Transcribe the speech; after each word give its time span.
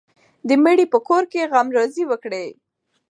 د 0.47 0.49
مړي 0.63 0.85
په 0.93 0.99
کور 1.07 1.23
کې 1.31 1.49
غمرازي 1.51 2.03
وکړئ. 2.07 2.47